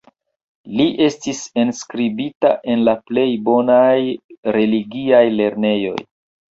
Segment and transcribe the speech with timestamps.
[0.79, 3.95] Li estis enskribita en la plej bonaj
[4.59, 5.99] religiaj lernejoj.